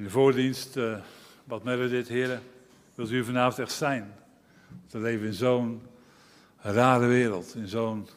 [0.00, 0.98] in de voordienst, uh,
[1.44, 2.42] wat dit, heren,
[2.94, 4.12] wilt u vanavond echt zijn?
[4.90, 5.82] We leven in zo'n
[6.58, 8.08] rare wereld, in zo'n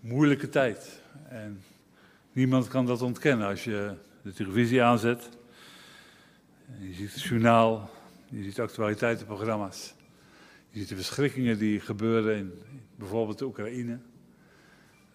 [0.00, 1.00] moeilijke tijd.
[1.28, 1.62] En
[2.32, 5.28] niemand kan dat ontkennen als je de televisie aanzet.
[6.78, 7.90] Je ziet het journaal,
[8.28, 9.94] je ziet actualiteitenprogramma's.
[10.70, 12.52] Je ziet de verschrikkingen die gebeuren in
[12.96, 13.98] bijvoorbeeld de Oekraïne.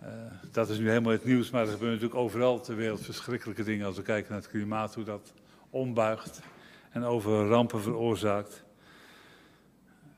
[0.04, 0.08] Uh,
[0.52, 3.86] dat is nu helemaal het nieuws, maar er gebeuren natuurlijk overal ter wereld verschrikkelijke dingen
[3.86, 5.34] als we kijken naar het klimaat, hoe dat
[5.70, 6.42] ombuigt
[6.90, 8.64] en over rampen veroorzaakt.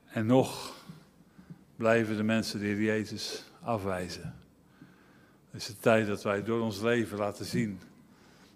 [0.06, 0.74] En nog
[1.76, 4.34] blijven de mensen de Heer Jezus afwijzen.
[5.50, 7.80] Het is de tijd dat wij door ons leven laten zien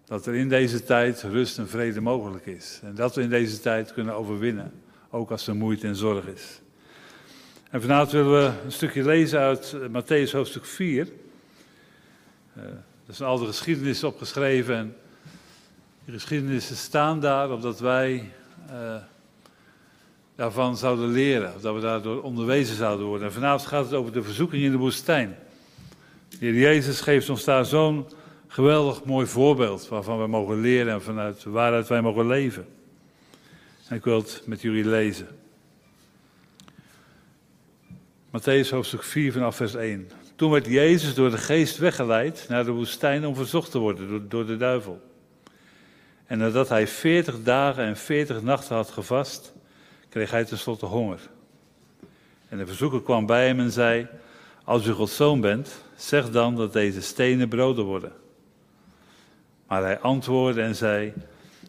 [0.06, 2.80] dat er in deze tijd rust en vrede mogelijk is.
[2.82, 4.72] En dat we in deze tijd kunnen overwinnen,
[5.10, 6.60] ook als er moeite en zorg is.
[7.70, 11.08] En vanavond willen we een stukje lezen uit eh, Matthäus hoofdstuk 4.
[12.56, 14.96] Uh, er is een oude geschiedenis opgeschreven en
[16.06, 18.32] die geschiedenissen staan daar opdat wij
[18.70, 18.96] uh,
[20.34, 23.26] daarvan zouden leren, dat we daardoor onderwezen zouden worden.
[23.26, 25.36] En vanavond gaat het over de verzoeking in de woestijn.
[26.28, 28.06] De Heer Jezus geeft ons daar zo'n
[28.46, 32.66] geweldig mooi voorbeeld waarvan we mogen leren en vanuit waaruit wij mogen leven.
[33.88, 35.28] En ik wil het met jullie lezen.
[38.26, 40.10] Matthäus hoofdstuk 4 vanaf vers 1.
[40.36, 44.46] Toen werd Jezus door de geest weggeleid naar de woestijn om verzocht te worden door
[44.46, 45.14] de duivel.
[46.26, 49.52] En nadat hij veertig dagen en veertig nachten had gevast,
[50.08, 51.20] kreeg hij tenslotte honger.
[52.48, 54.06] En de verzoeker kwam bij hem en zei,
[54.64, 58.12] als u Gods zoon bent, zeg dan dat deze stenen broden worden.
[59.66, 61.12] Maar hij antwoordde en zei,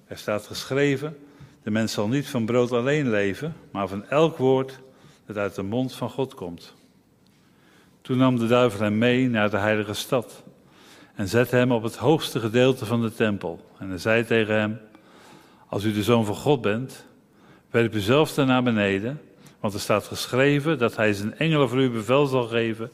[0.08, 1.18] er staat geschreven,
[1.64, 4.80] de mens zal niet van brood alleen leven, maar van elk woord
[5.26, 6.74] dat uit de mond van God komt.
[8.02, 10.44] Toen nam de duivel hem mee naar de heilige stad
[11.18, 13.66] en zette hem op het hoogste gedeelte van de tempel.
[13.80, 14.80] En hij zei tegen hem,
[15.68, 17.06] als u de zoon van God bent,
[17.72, 19.22] werp u zelf dan naar beneden,
[19.60, 22.92] want er staat geschreven dat hij zijn engelen voor u bevel zal geven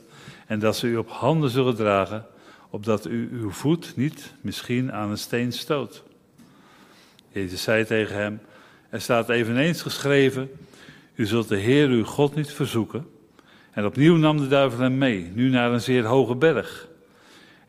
[0.47, 2.25] en dat ze u op handen zullen dragen,
[2.69, 6.03] opdat u uw voet niet misschien aan een steen stoot.
[7.31, 8.41] Jezus zei tegen hem,
[8.89, 10.51] er staat eveneens geschreven,
[11.15, 13.07] u zult de Heer uw God niet verzoeken.
[13.71, 16.91] En opnieuw nam de duivel hem mee, nu naar een zeer hoge berg.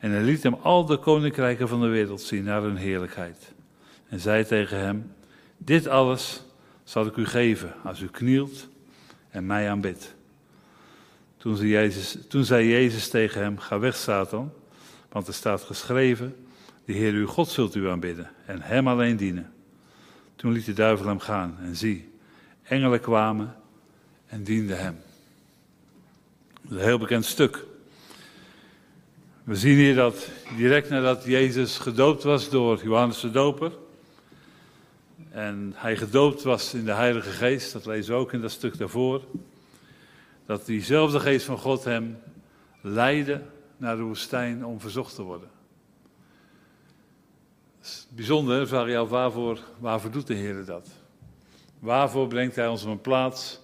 [0.05, 3.53] En hij liet hem al de koninkrijken van de wereld zien naar hun heerlijkheid.
[4.09, 5.13] En zei tegen hem,
[5.57, 6.43] dit alles
[6.83, 8.69] zal ik u geven als u knielt
[9.31, 10.15] en mij aanbidt.
[11.37, 14.53] Toen zei, Jezus, toen zei Jezus tegen hem, ga weg Satan,
[15.09, 16.37] want er staat geschreven,
[16.85, 19.53] de Heer uw God zult u aanbidden en hem alleen dienen.
[20.37, 22.11] Toen liet de duivel hem gaan en zie,
[22.63, 23.57] engelen kwamen
[24.27, 24.97] en dienden hem.
[26.69, 27.73] een heel bekend stuk.
[29.45, 33.73] We zien hier dat direct nadat Jezus gedoopt was door Johannes de Doper.
[35.31, 38.79] En hij gedoopt was in de Heilige Geest, dat lezen we ook in dat stuk
[38.79, 39.23] daarvoor.
[40.47, 42.19] Dat diezelfde Geest van God hem
[42.81, 43.43] leidde
[43.77, 45.49] naar de woestijn om verzocht te worden.
[47.83, 50.89] Is bijzonder, vraag je af waarvoor, waarvoor doet de Heer dat?
[51.79, 53.61] Waarvoor brengt Hij ons op een plaats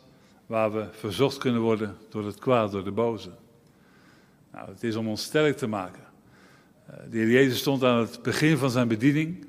[0.47, 3.31] waar we verzocht kunnen worden door het kwaad, door de boze?
[4.53, 6.03] Nou, het is om ons sterk te maken.
[6.87, 9.47] Eh, de Heer Jezus stond aan het begin van zijn bediening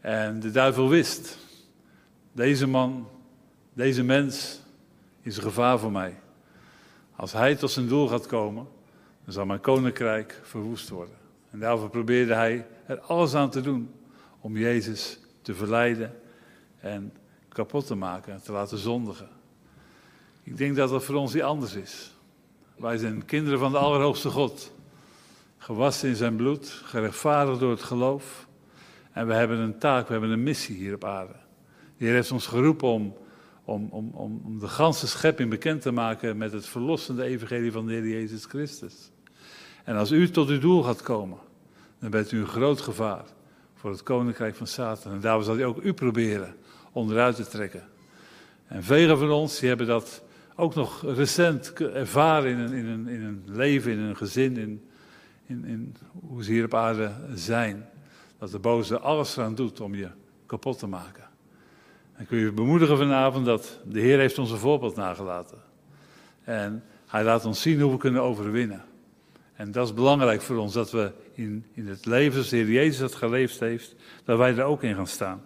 [0.00, 1.38] en de duivel wist,
[2.32, 3.08] deze man,
[3.72, 4.60] deze mens
[5.20, 6.14] is een gevaar voor mij.
[7.16, 8.66] Als hij tot zijn doel gaat komen,
[9.24, 11.14] dan zal mijn koninkrijk verwoest worden.
[11.50, 13.90] En daarvoor probeerde hij er alles aan te doen
[14.40, 16.16] om Jezus te verleiden
[16.80, 17.12] en
[17.48, 19.28] kapot te maken en te laten zondigen.
[20.42, 22.13] Ik denk dat dat voor ons niet anders is.
[22.76, 24.72] Wij zijn kinderen van de Allerhoogste God.
[25.58, 28.46] Gewassen in zijn bloed, gerechtvaardigd door het geloof.
[29.12, 31.32] En we hebben een taak, we hebben een missie hier op aarde.
[31.96, 33.16] De Heer heeft ons geroepen om,
[33.64, 37.92] om, om, om, de ganse schepping bekend te maken met het verlossende evangelie van de
[37.92, 39.10] Heer Jezus Christus.
[39.84, 41.38] En als u tot uw doel gaat komen,
[41.98, 43.24] dan bent u een groot gevaar
[43.74, 45.12] voor het koninkrijk van Satan.
[45.12, 46.56] En daarom zal hij ook u proberen
[46.92, 47.88] onderuit te trekken.
[48.66, 50.23] En velen van ons die hebben dat
[50.54, 54.84] ook nog recent ervaren in een, in in een leven, in een gezin, in,
[55.46, 55.96] in, in
[56.28, 57.88] hoe ze hier op aarde zijn.
[58.38, 60.08] Dat de boze alles eraan doet om je
[60.46, 61.24] kapot te maken.
[62.14, 65.58] En wil je bemoedigen vanavond dat de Heer heeft ons een voorbeeld nagelaten.
[66.44, 68.84] En hij laat ons zien hoe we kunnen overwinnen.
[69.54, 72.70] En dat is belangrijk voor ons, dat we in, in het leven zoals de Heer
[72.70, 75.42] Jezus dat geleefd heeft, dat wij er ook in gaan staan.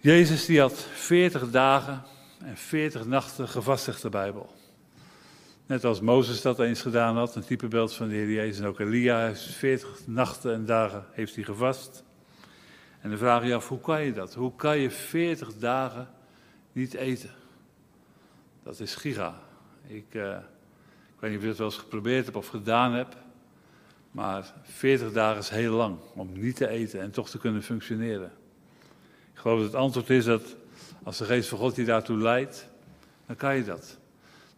[0.00, 2.02] Jezus die had 40 dagen
[2.38, 4.54] en 40 nachten gevast, zegt de Bijbel.
[5.66, 8.58] Net als Mozes dat eens gedaan had, een typebeeld van de Heer Jezus.
[8.58, 12.04] En ook Elia, 40 nachten en dagen heeft hij gevast.
[13.00, 14.34] En dan vraag je af, hoe kan je dat?
[14.34, 16.08] Hoe kan je 40 dagen
[16.72, 17.30] niet eten?
[18.62, 19.40] Dat is giga.
[19.86, 20.36] Ik, uh,
[21.14, 23.16] ik weet niet of je het wel eens geprobeerd hebt of gedaan hebt.
[24.10, 28.32] Maar 40 dagen is heel lang om niet te eten en toch te kunnen functioneren.
[29.32, 30.56] Ik geloof dat het antwoord is dat
[31.02, 32.68] als de geest van God je daartoe leidt,
[33.26, 33.98] dan kan je dat.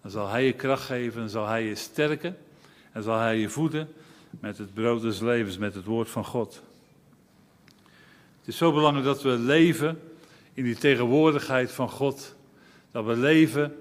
[0.03, 2.37] Dan zal Hij je kracht geven, dan zal Hij je sterken
[2.93, 3.89] en zal Hij je voeden
[4.31, 6.63] met het brood des levens, met het woord van God.
[8.39, 10.01] Het is zo belangrijk dat we leven
[10.55, 12.35] in die tegenwoordigheid van God.
[12.91, 13.77] Dat we leven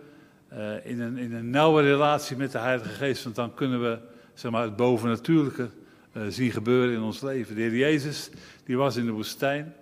[0.54, 4.00] uh, in, een, in een nauwe relatie met de Heilige Geest, want dan kunnen we
[4.34, 5.70] zeg maar, het bovennatuurlijke
[6.14, 7.56] uh, zien gebeuren in ons leven.
[7.56, 8.30] De Heer Jezus
[8.66, 9.76] die was in de woestijn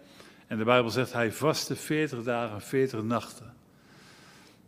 [0.48, 3.54] en de Bijbel zegt hij vastte 40 dagen en 40 nachten.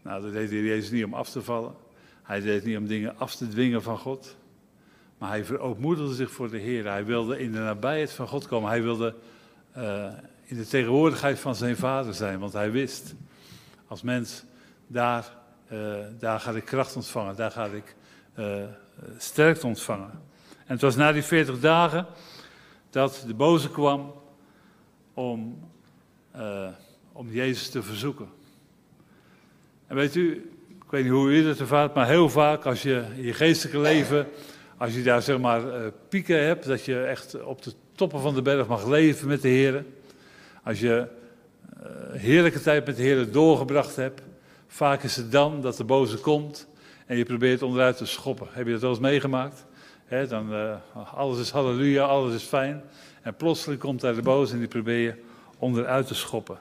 [0.01, 1.73] Nou, dat deed Jezus niet om af te vallen.
[2.23, 4.35] Hij deed niet om dingen af te dwingen van God.
[5.17, 6.85] Maar hij verootmoedigde zich voor de Heer.
[6.85, 8.69] Hij wilde in de nabijheid van God komen.
[8.69, 9.15] Hij wilde
[9.77, 10.05] uh,
[10.43, 12.39] in de tegenwoordigheid van zijn vader zijn.
[12.39, 13.15] Want hij wist,
[13.87, 14.43] als mens,
[14.87, 15.33] daar,
[15.71, 17.35] uh, daar ga ik kracht ontvangen.
[17.35, 17.95] Daar ga ik
[18.35, 18.63] uh,
[19.17, 20.11] sterkte ontvangen.
[20.49, 22.05] En het was na die 40 dagen
[22.89, 24.13] dat de boze kwam
[25.19, 25.59] om,
[27.11, 28.27] om Jezus te verzoeken.
[29.87, 33.03] En weet u, ik weet niet hoe u dat ervaart, maar heel vaak als je
[33.15, 34.27] in je geestelijke leven,
[34.77, 38.33] als je daar zeg maar uh, pieken hebt, dat je echt op de toppen van
[38.33, 39.85] de berg mag leven met de Heer.
[40.63, 41.07] Als je
[41.77, 44.21] uh, heerlijke tijd met de Heer doorgebracht hebt,
[44.67, 46.67] vaak is het dan dat de boze komt
[47.05, 48.47] en je probeert onderuit te schoppen.
[48.51, 49.65] Heb je dat wel eens meegemaakt?
[50.09, 50.75] Dan, uh,
[51.13, 52.83] alles is halleluja, alles is fijn.
[53.21, 55.13] En plotseling komt daar de boze en die probeer je
[55.57, 56.59] onderuit te schoppen.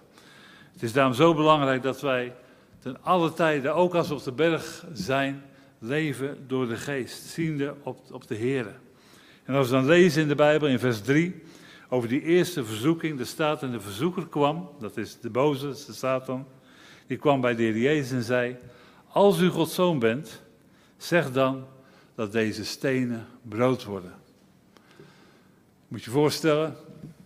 [0.72, 2.34] Het is daarom zo belangrijk dat wij
[2.78, 5.42] ten alle tijden, ook als we op de berg zijn,
[5.78, 8.66] leven door de geest, ziende op, op de Heer.
[9.44, 11.42] En als we dan lezen in de Bijbel in vers 3
[11.88, 15.92] over die eerste verzoeking, de staat en de verzoeker kwam, dat is de boze, de
[15.92, 16.46] Satan,
[17.06, 18.56] die kwam bij de Heer Jezus en zei,
[19.08, 20.42] als u Gods zoon bent,
[20.96, 21.66] zeg dan
[22.18, 24.12] dat deze stenen brood worden.
[25.88, 26.76] Moet je voorstellen,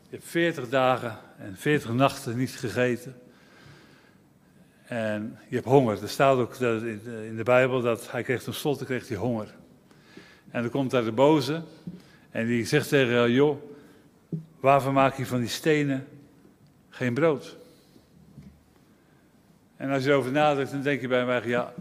[0.03, 3.21] je hebt 40 dagen en 40 nachten niet gegeten.
[4.85, 6.03] En je hebt honger.
[6.03, 9.55] Er staat ook in de Bijbel dat hij kreeg tenslotte kreeg hij honger.
[10.51, 11.63] En dan komt daar de boze
[12.31, 13.63] en die zegt tegen jou, joh,
[14.61, 16.07] waarvan maak je van die stenen
[16.89, 17.57] geen brood?
[19.77, 21.73] En als je erover nadenkt, dan denk je bij mij, ja,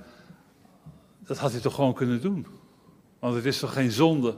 [1.20, 2.60] dat had hij toch gewoon kunnen doen.
[3.22, 4.36] Want het is toch geen zonde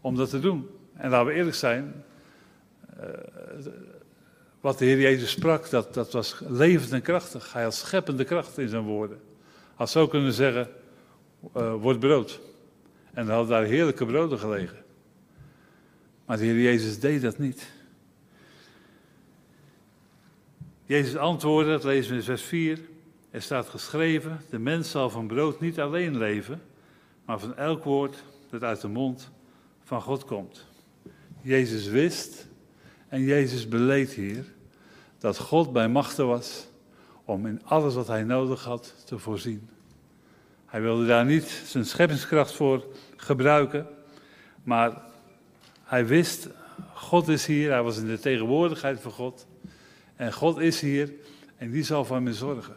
[0.00, 0.68] om dat te doen.
[0.94, 2.04] En laten we eerlijk zijn,
[3.00, 3.04] uh,
[4.60, 7.52] wat de Heer Jezus sprak, dat, dat was levend en krachtig.
[7.52, 9.20] Hij had scheppende kracht in zijn woorden.
[9.74, 10.68] Had zo kunnen zeggen,
[11.56, 12.40] uh, word brood.
[13.12, 14.78] En dan hadden daar heerlijke broden gelegen.
[16.26, 17.70] Maar de Heer Jezus deed dat niet.
[20.84, 22.78] Jezus antwoordde, dat lezen we in vers 4.
[23.30, 26.62] Er staat geschreven, de mens zal van brood niet alleen leven,
[27.28, 29.30] maar van elk woord dat uit de mond
[29.84, 30.66] van God komt.
[31.40, 32.46] Jezus wist
[33.08, 34.44] en Jezus beleed hier
[35.18, 36.66] dat God bij machten was
[37.24, 39.68] om in alles wat hij nodig had te voorzien.
[40.66, 42.84] Hij wilde daar niet zijn scheppingskracht voor
[43.16, 43.86] gebruiken,
[44.62, 45.02] maar
[45.82, 46.48] hij wist,
[46.94, 49.46] God is hier, hij was in de tegenwoordigheid van God.
[50.16, 51.12] En God is hier
[51.56, 52.76] en die zal voor me zorgen.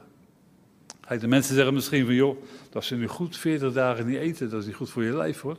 [1.20, 4.60] De mensen zeggen misschien van, joh, dat ze nu goed 40 dagen niet eten, dat
[4.60, 5.58] is niet goed voor je lijf hoor.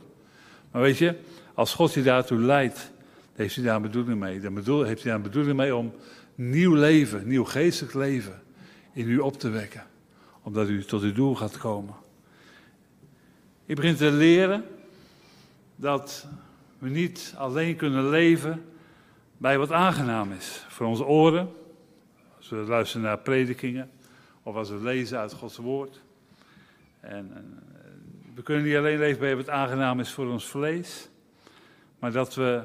[0.71, 1.15] Maar weet je,
[1.53, 2.91] als God je daartoe leidt,
[3.33, 4.39] heeft hij daar een bedoeling mee.
[4.39, 5.93] Dan heeft hij daar een bedoeling mee om
[6.35, 8.41] nieuw leven, nieuw geestelijk leven
[8.93, 9.85] in u op te wekken.
[10.41, 11.95] Omdat u tot uw doel gaat komen.
[13.65, 14.65] Ik begin te leren
[15.75, 16.27] dat
[16.77, 18.65] we niet alleen kunnen leven
[19.37, 21.49] bij wat aangenaam is voor onze oren.
[22.37, 23.91] Als we luisteren naar predikingen
[24.43, 26.02] of als we lezen uit Gods woord.
[27.03, 27.63] En, en
[28.35, 31.09] we kunnen niet alleen leven bij wat aangenaam is voor ons vlees,
[31.99, 32.63] maar dat we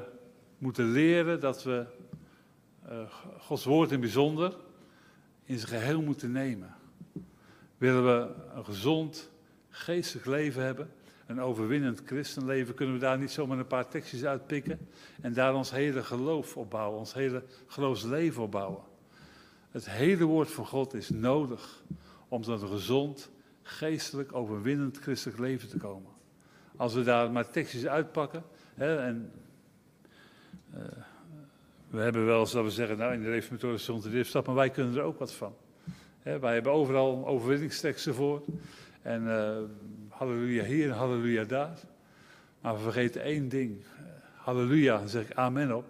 [0.57, 1.85] moeten leren dat we
[2.89, 2.99] uh,
[3.39, 4.55] Gods woord in bijzonder
[5.43, 6.75] in zijn geheel moeten nemen.
[7.77, 9.29] Willen we een gezond
[9.69, 10.91] geestelijk leven hebben,
[11.25, 14.89] een overwinnend christenleven, kunnen we daar niet zomaar een paar tekstjes uitpikken
[15.21, 18.83] en daar ons hele geloof op bouwen, ons hele geloofsleven op bouwen.
[19.71, 21.83] Het hele woord van God is nodig
[22.27, 23.31] om tot een gezond,
[23.69, 26.11] geestelijk, overwinnend christelijk leven te komen.
[26.75, 29.31] Als we daar maar tekstjes uitpakken hè, en
[30.73, 30.81] uh,
[31.89, 34.55] we hebben wel eens dat we zeggen, nou in de reformatorische stond de stap, maar
[34.55, 35.55] wij kunnen er ook wat van.
[36.23, 38.43] wij hebben overal overwinningsteksten voor.
[39.01, 39.57] En uh,
[40.09, 41.79] halleluja hier en halleluja daar.
[42.61, 43.83] Maar we vergeten één ding.
[44.35, 45.85] Halleluja, dan zeg ik amen op.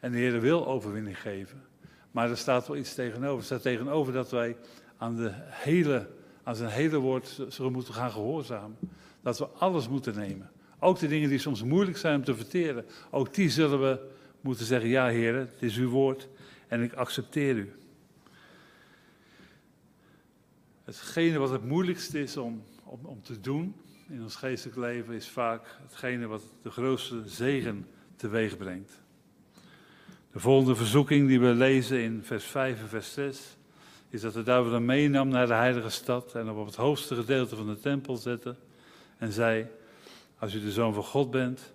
[0.00, 1.62] En de Heer wil overwinning geven.
[2.10, 3.38] Maar er staat wel iets tegenover.
[3.38, 4.56] Er staat tegenover dat wij
[4.96, 6.08] aan, de hele,
[6.42, 8.78] aan zijn hele woord zullen moeten gaan gehoorzamen.
[9.22, 10.50] Dat we alles moeten nemen.
[10.78, 12.84] Ook de dingen die soms moeilijk zijn om te verteren.
[13.10, 14.00] Ook die zullen we
[14.40, 16.28] moeten zeggen, ja Heer, het is uw woord
[16.68, 17.72] en ik accepteer u.
[20.84, 23.74] Hetgene wat het moeilijkste is om, om, om te doen
[24.08, 29.00] in ons geestelijk leven, is vaak hetgene wat de grootste zegen teweeg brengt.
[30.32, 33.56] De volgende verzoeking die we lezen in vers 5 en vers 6
[34.12, 37.14] is dat de duivel hem meenam naar de heilige stad en hem op het hoogste
[37.14, 38.56] gedeelte van de tempel zette
[39.18, 39.66] en zei,
[40.38, 41.72] als u de zoon van God bent,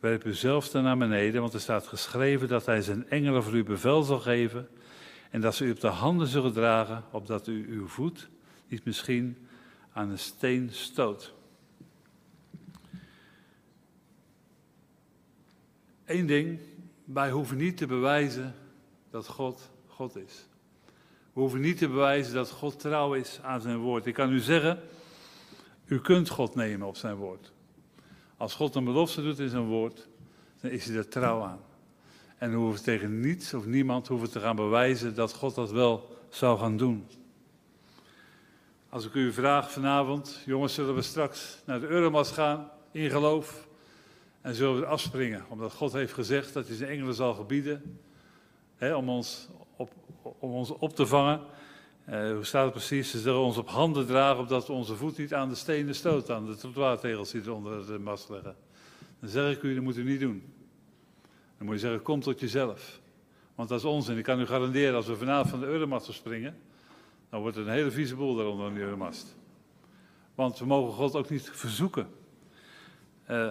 [0.00, 3.54] werp u zelf dan naar beneden, want er staat geschreven dat hij zijn engelen voor
[3.54, 4.68] u bevel zal geven
[5.30, 8.28] en dat ze u op de handen zullen dragen, opdat u uw voet
[8.68, 9.46] niet misschien
[9.92, 11.34] aan een steen stoot.
[16.04, 16.60] Eén ding,
[17.04, 18.54] wij hoeven niet te bewijzen
[19.10, 20.46] dat God God is.
[21.36, 24.06] We hoeven niet te bewijzen dat God trouw is aan zijn woord.
[24.06, 24.80] Ik kan u zeggen,
[25.86, 27.52] u kunt God nemen op zijn woord.
[28.36, 30.08] Als God een belofte doet in zijn woord,
[30.60, 31.60] dan is hij er trouw aan.
[32.38, 36.18] En we hoeven tegen niets of niemand hoeven te gaan bewijzen dat God dat wel
[36.28, 37.06] zou gaan doen.
[38.88, 43.68] Als ik u vraag vanavond, jongens, zullen we straks naar de Euromast gaan in geloof?
[44.40, 47.98] En zullen we afspringen, omdat God heeft gezegd dat hij zijn engelen zal gebieden
[48.76, 49.92] hè, om, ons op,
[50.22, 51.40] om ons op te vangen.
[52.08, 53.10] Uh, hoe staat het precies?
[53.10, 56.34] Ze zullen ons op handen dragen, opdat we onze voet niet aan de stenen stoten,
[56.34, 58.56] aan de trottoirtegels die onder de mast leggen.
[59.20, 60.52] Dan zeg ik u, dat moet u niet doen.
[61.56, 63.00] Dan moet je zeggen, kom tot jezelf.
[63.54, 64.18] Want dat is onzin.
[64.18, 66.58] Ik kan u garanderen, als we vanavond van de Euromast springen,
[67.30, 69.36] dan wordt het een hele vieze boel daaronder de Euromast.
[70.34, 72.08] Want we mogen God ook niet verzoeken.
[73.30, 73.50] Uh,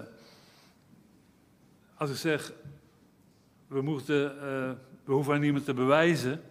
[1.96, 2.53] als ik zeg,
[3.70, 4.72] uh,
[5.04, 6.42] we hoeven aan niemand te bewijzen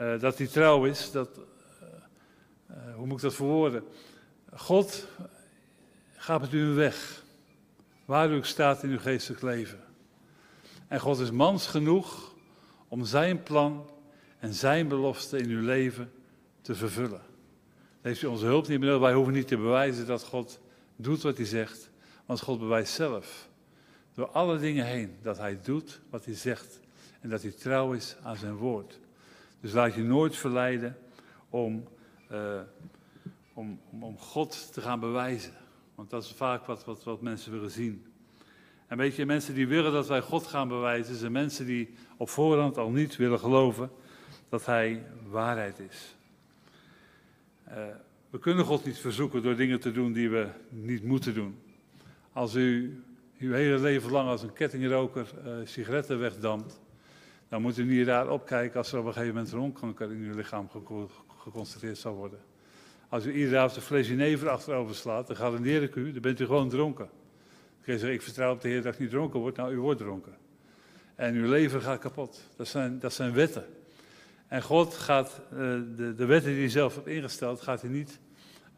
[0.00, 1.28] uh, dat hij trouw is, dat,
[2.94, 3.84] hoe moet ik dat verwoorden?
[4.54, 5.06] God
[6.16, 7.22] gaat met u weg,
[8.04, 9.80] waar u staat in uw geestelijk leven.
[10.88, 12.34] En God is mans genoeg
[12.88, 13.90] om zijn plan
[14.38, 16.12] en zijn belofte in uw leven
[16.60, 17.22] te vervullen.
[18.00, 19.02] heeft u onze hulp niet meer nodig.
[19.02, 20.60] Wij hoeven niet te bewijzen dat God
[20.96, 21.90] doet wat hij zegt.
[22.26, 23.48] Want God bewijst zelf.
[24.14, 25.16] Door alle dingen heen.
[25.22, 26.80] Dat hij doet wat hij zegt.
[27.20, 29.00] En dat hij trouw is aan zijn woord.
[29.60, 30.96] Dus laat je nooit verleiden
[31.48, 31.84] om,
[32.32, 32.60] uh,
[33.52, 35.52] om, om, God te gaan bewijzen.
[35.94, 38.06] Want dat is vaak wat, wat, wat mensen willen zien.
[38.86, 42.28] En weet je, mensen die willen dat wij God gaan bewijzen, zijn mensen die op
[42.28, 43.90] voorhand al niet willen geloven
[44.48, 46.16] dat Hij waarheid is.
[47.68, 47.74] Uh,
[48.30, 51.58] we kunnen God niet verzoeken door dingen te doen die we niet moeten doen.
[52.32, 53.02] Als u
[53.38, 56.80] uw hele leven lang als een kettingroker uh, sigaretten wegdampt,
[57.48, 60.34] dan moet u niet raar opkijken als er op een gegeven moment longkanker in uw
[60.34, 60.68] lichaam
[61.38, 62.38] geconstateerd zal worden.
[63.08, 66.40] Als u iedere avond een fles jenever achterover slaat, dan garandeer ik u, dan bent
[66.40, 67.04] u gewoon dronken.
[67.06, 69.56] Dan kun je zeggen, ik vertrouw op de Heer dat ik niet dronken word.
[69.56, 70.36] Nou, u wordt dronken.
[71.14, 72.48] En uw leven gaat kapot.
[72.56, 73.64] Dat zijn, dat zijn wetten.
[74.48, 75.58] En God gaat uh,
[75.96, 78.20] de, de wetten die hij zelf heeft ingesteld, gaat hij niet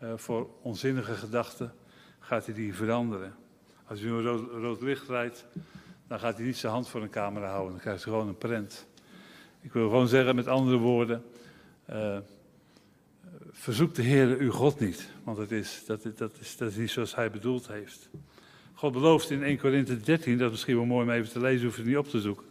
[0.02, 1.72] uh, voor onzinnige gedachten,
[2.18, 3.34] gaat hij die veranderen.
[3.88, 4.22] Als u een
[4.60, 5.44] rood, licht rijdt,
[6.08, 8.38] dan gaat hij niet zijn hand voor een camera houden, dan krijgt hij gewoon een
[8.38, 8.86] prent.
[9.60, 11.24] Ik wil gewoon zeggen met andere woorden,
[11.90, 12.18] uh,
[13.50, 16.90] verzoek de Heer uw God niet, want dat is, dat, dat, is, dat is niet
[16.90, 18.08] zoals hij bedoeld heeft.
[18.74, 21.64] God belooft in 1 Korinthe 13, dat is misschien wel mooi om even te lezen,
[21.64, 22.46] hoef je het niet op te zoeken.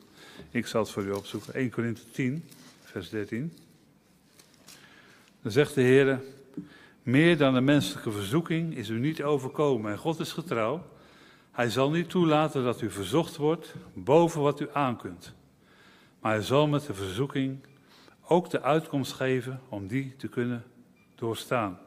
[0.52, 1.54] Ik zal het voor u opzoeken.
[1.54, 2.44] 1 Korinthe 10,
[2.84, 3.54] vers 13.
[5.42, 6.22] Dan zegt de Heer,
[7.04, 10.84] meer dan een menselijke verzoeking is u niet overkomen en God is getrouw.
[11.56, 15.34] Hij zal niet toelaten dat u verzocht wordt boven wat u aankunt.
[16.20, 17.60] Maar hij zal met de verzoeking
[18.28, 20.64] ook de uitkomst geven om die te kunnen
[21.16, 21.80] doorstaan.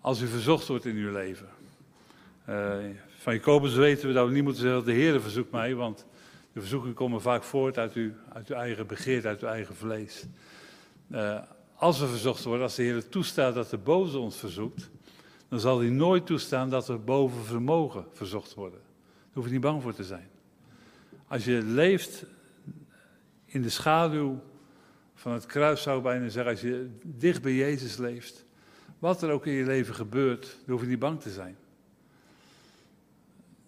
[0.00, 1.48] Als u verzocht wordt in uw leven.
[2.48, 2.74] Uh,
[3.18, 6.06] van Jacobus weten we dat we niet moeten zeggen, de Heer verzoekt mij, want
[6.52, 10.26] de verzoekingen komen vaak voort uit, u, uit uw eigen begeerte, uit uw eigen vlees.
[11.10, 11.38] Uh,
[11.74, 14.90] als we verzocht worden, als de Heer toestaat dat de boze ons verzoekt,
[15.52, 18.80] dan zal hij nooit toestaan dat we boven vermogen verzocht worden.
[18.80, 20.28] Daar hoef je niet bang voor te zijn.
[21.26, 22.24] Als je leeft
[23.44, 24.42] in de schaduw
[25.14, 28.44] van het kruis, zou ik bijna zeggen, als je dicht bij Jezus leeft,
[28.98, 31.56] wat er ook in je leven gebeurt, dan hoef je niet bang te zijn.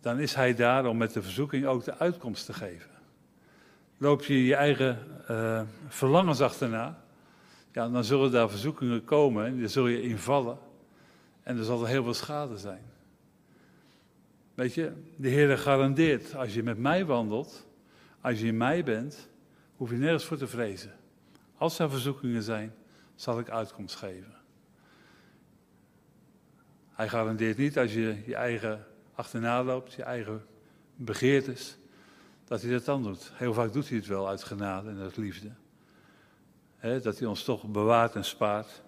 [0.01, 2.91] Dan is hij daar om met de verzoeking ook de uitkomst te geven.
[3.99, 4.99] Loop je je eigen
[5.31, 7.05] uh, verlangens achterna,
[7.73, 10.59] ja, dan zullen daar verzoekingen komen en daar zul je invallen.
[11.45, 12.83] En er zal er heel veel schade zijn.
[14.55, 17.67] Weet je, de Heer garandeert, als je met mij wandelt,
[18.21, 19.29] als je in mij bent,
[19.77, 20.93] Hoef je nergens voor te vrezen.
[21.57, 22.75] Als er verzoekingen zijn,
[23.15, 24.35] zal ik uitkomst geven.
[26.93, 30.47] Hij garandeert niet als je je eigen achterna loopt, je eigen
[30.97, 31.77] begeertes,
[32.45, 33.31] dat hij dat dan doet.
[33.35, 35.51] Heel vaak doet hij het wel uit genade en uit liefde.
[36.81, 38.83] dat hij ons toch bewaart en spaart.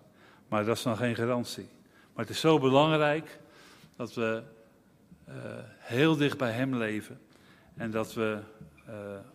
[0.49, 1.69] Maar dat is dan geen garantie.
[2.17, 3.39] Maar het is zo belangrijk
[3.97, 4.43] dat we
[5.29, 5.35] uh,
[5.79, 7.21] heel dicht bij Hem leven.
[7.75, 8.39] En dat we,
[8.89, 8.95] uh,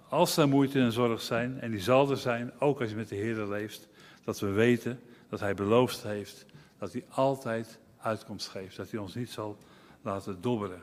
[0.10, 3.10] als er moeite en zorg zijn, en die zal er zijn, ook als je met
[3.10, 3.88] de Heer leeft,
[4.24, 6.46] dat we weten dat Hij beloofd heeft
[6.78, 8.76] dat Hij altijd uitkomst geeft.
[8.76, 9.58] Dat Hij ons niet zal
[10.02, 10.82] laten dobberen.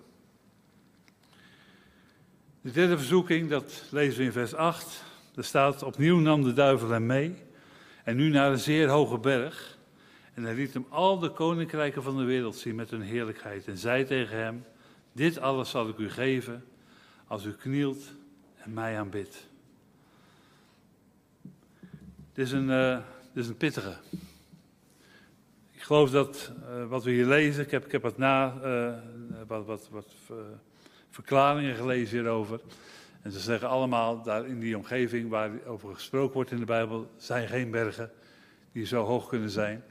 [2.61, 5.05] De derde verzoeking, dat lezen we in vers 8.
[5.35, 7.35] Er staat, opnieuw nam de duivel hem mee
[8.05, 9.78] en nu naar een zeer hoge berg.
[10.39, 13.67] En hij liet hem al de koninkrijken van de wereld zien met hun heerlijkheid.
[13.67, 14.65] En zei tegen hem,
[15.13, 16.65] dit alles zal ik u geven
[17.27, 18.05] als u knielt
[18.57, 19.49] en mij aanbidt.
[22.33, 22.99] Dit is een, uh,
[23.33, 23.97] dit is een pittige.
[25.73, 28.95] Ik geloof dat uh, wat we hier lezen, ik heb, ik heb wat na, uh,
[29.47, 30.15] wat, wat, wat
[31.11, 32.61] verklaringen gelezen hierover.
[33.23, 37.11] En ze zeggen allemaal, daar in die omgeving waar over gesproken wordt in de Bijbel,
[37.17, 38.11] zijn geen bergen
[38.73, 39.85] die zo hoog kunnen zijn.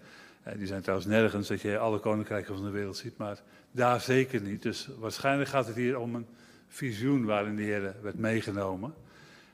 [0.47, 4.01] Eh, die zijn trouwens nergens dat je alle koninkrijken van de wereld ziet, maar daar
[4.01, 4.61] zeker niet.
[4.61, 6.27] Dus waarschijnlijk gaat het hier om een
[6.67, 8.93] visioen waarin de Heer werd meegenomen.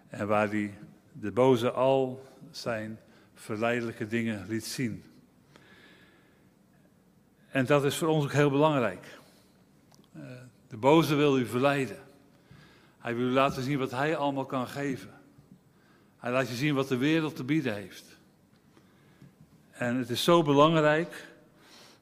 [0.09, 0.77] En waar hij
[1.11, 2.99] de boze al zijn
[3.35, 5.03] verleidelijke dingen liet zien.
[7.49, 9.19] En dat is voor ons ook heel belangrijk.
[10.15, 10.23] Uh,
[10.67, 11.97] de boze wil u verleiden.
[12.97, 15.13] Hij wil u laten zien wat hij allemaal kan geven.
[16.17, 18.12] Hij laat je zien wat de wereld te bieden heeft.
[19.73, 21.27] En het is zo belangrijk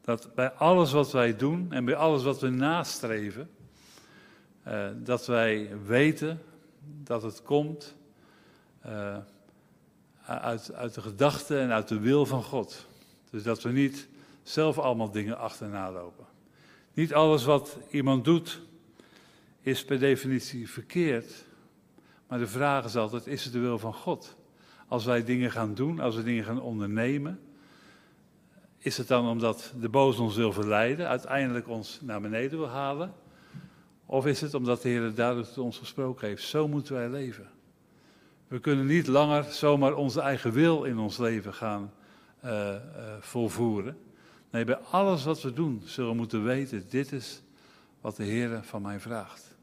[0.01, 3.50] dat bij alles wat wij doen en bij alles wat we nastreven,
[4.68, 6.42] uh, dat wij weten
[7.04, 7.96] dat het komt
[8.86, 9.18] uh,
[10.25, 12.86] uit, uit de gedachte en uit de wil van God.
[13.30, 14.08] Dus dat we niet
[14.43, 16.26] zelf allemaal dingen achterna lopen.
[16.93, 18.62] Niet alles wat iemand doet
[19.62, 21.45] is per definitie verkeerd.
[22.28, 24.36] Maar de vraag is altijd, is het de wil van God?
[24.88, 27.39] Als wij dingen gaan doen, als we dingen gaan ondernemen,
[28.84, 33.13] is het dan omdat de boze ons wil verleiden, uiteindelijk ons naar beneden wil halen?
[34.06, 36.44] Of is het omdat de Heer duidelijk tot ons gesproken heeft?
[36.44, 37.50] Zo moeten wij leven.
[38.48, 41.94] We kunnen niet langer zomaar onze eigen wil in ons leven gaan
[42.46, 42.76] uh,
[43.20, 43.98] volvoeren.
[44.50, 47.41] Nee, bij alles wat we doen zullen we moeten weten, dit is
[48.02, 49.56] wat de Heer van mij vraagt.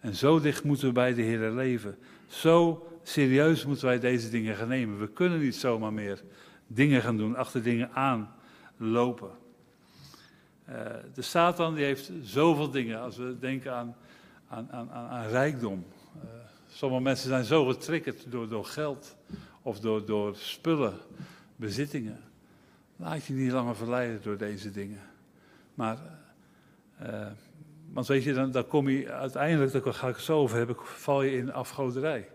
[0.00, 1.98] En zo dicht moeten we bij de Heer leven.
[2.26, 4.98] Zo serieus moeten wij deze dingen gaan nemen.
[4.98, 6.22] We kunnen niet zomaar meer
[6.68, 8.34] dingen gaan doen, achter dingen aan
[8.76, 9.30] lopen.
[10.68, 10.74] Uh,
[11.14, 13.00] de Satan die heeft zoveel dingen.
[13.00, 13.96] Als we denken aan,
[14.48, 15.86] aan, aan, aan rijkdom.
[16.16, 16.30] Uh,
[16.68, 19.16] sommige mensen zijn zo getriggerd door, door geld
[19.62, 20.94] of door, door spullen,
[21.56, 22.20] bezittingen.
[22.96, 25.00] Laat je niet langer verleiden door deze dingen.
[25.74, 25.98] Maar,
[27.02, 27.26] uh,
[27.92, 30.76] want weet je, dan, dan kom je uiteindelijk, daar ga ik het zo over hebben,
[30.78, 32.28] val je in afgoderij.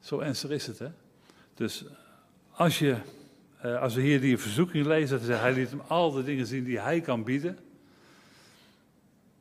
[0.00, 0.88] Zo ernstig is het, hè?
[1.54, 1.84] Dus
[2.60, 2.96] als, je,
[3.64, 6.64] uh, als we hier die verzoeking lezen, dat hij liet hem al de dingen zien
[6.64, 7.58] die hij kan bieden.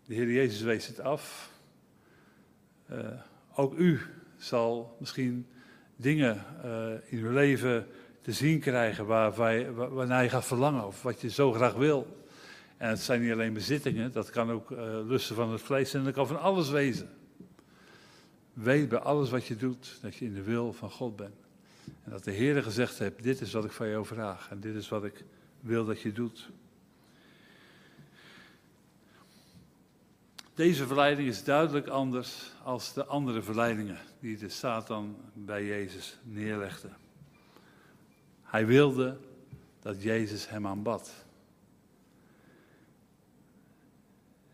[0.05, 1.51] De Heer Jezus wees het af.
[2.91, 2.97] Uh,
[3.55, 3.99] ook u
[4.37, 5.47] zal misschien
[5.95, 6.45] dingen
[7.05, 7.87] in uw leven
[8.21, 12.25] te zien krijgen waar, waar, waarnaar je gaat verlangen of wat je zo graag wil.
[12.77, 16.03] En het zijn niet alleen bezittingen, dat kan ook uh, lusten van het vlees en
[16.03, 17.09] dat kan van alles wezen.
[18.53, 21.48] Weet bij alles wat je doet dat je in de wil van God bent.
[22.09, 24.89] Dat de Heer gezegd heeft, dit is wat ik van jou vraag en dit is
[24.89, 25.23] wat ik
[25.59, 26.49] wil dat je doet.
[30.53, 36.89] Deze verleiding is duidelijk anders als de andere verleidingen die de Satan bij Jezus neerlegde.
[38.43, 39.17] Hij wilde
[39.79, 41.25] dat Jezus hem aanbad.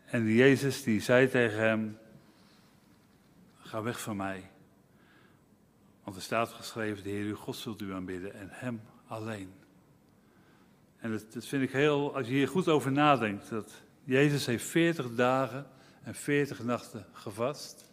[0.04, 1.98] En Jezus die zei tegen hem,
[3.58, 4.50] ga weg van mij.
[6.06, 9.52] Want er staat geschreven, de Heer uw God zult u aanbidden en hem alleen.
[10.98, 14.64] En dat, dat vind ik heel, als je hier goed over nadenkt, dat Jezus heeft
[14.64, 15.66] 40 dagen
[16.02, 17.92] en 40 nachten gevast.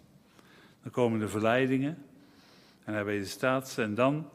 [0.82, 2.06] Dan komen de verleidingen
[2.84, 4.30] en hij weet de staat en dan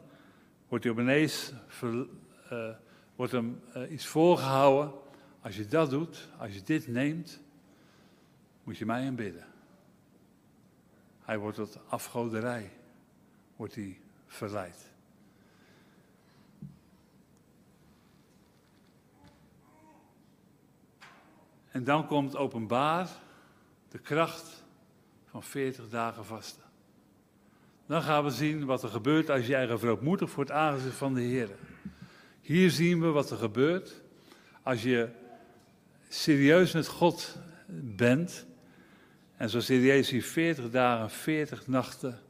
[0.67, 2.07] wordt hij opeens ver,
[2.51, 2.69] uh,
[3.15, 4.93] wordt hem uh, iets voorgehouden.
[5.41, 7.39] Als je dat doet, als je dit neemt,
[8.63, 9.45] moet je mij aanbidden.
[11.21, 12.71] Hij wordt tot afgoderij,
[13.59, 14.91] wordt hij verleid.
[21.71, 23.09] En dan komt openbaar
[23.89, 24.63] de kracht
[25.25, 26.63] van 40 dagen vasten.
[27.85, 31.21] dan gaan we zien wat er gebeurt als eigen verootmoedigt voor het aangezicht van de
[31.21, 31.49] Heer.
[32.41, 34.01] Hier zien we wat er gebeurt
[34.63, 35.09] als je
[36.07, 37.37] serieus met God
[37.95, 38.45] bent.
[39.37, 42.27] En zo serieus hij 40 dagen, 40 nachten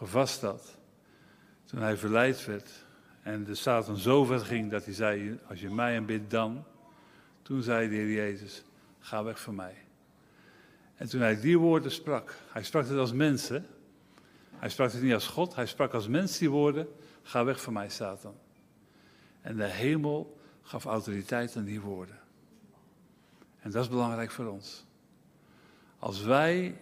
[0.00, 0.76] gevast had.
[1.64, 2.70] Toen hij verleid werd.
[3.22, 6.64] En de Satan zo ver ging dat hij zei, als je mij aanbidt dan.
[7.42, 8.64] Toen zei de Heer Jezus,
[8.98, 9.74] ga weg van mij.
[10.94, 13.66] En toen hij die woorden sprak, hij sprak het als mensen.
[14.50, 16.88] Hij sprak het niet als God, hij sprak als mens die woorden,
[17.22, 18.34] ga weg van mij Satan.
[19.40, 22.18] En de hemel gaf autoriteit aan die woorden.
[23.58, 24.84] En dat is belangrijk voor ons.
[25.98, 26.80] Als wij